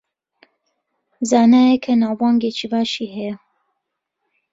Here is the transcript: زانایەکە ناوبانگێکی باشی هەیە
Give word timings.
زانایەکە 1.29 1.93
ناوبانگێکی 2.01 2.67
باشی 2.73 3.07
هەیە 3.15 3.35